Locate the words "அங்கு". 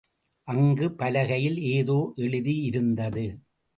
0.47-0.87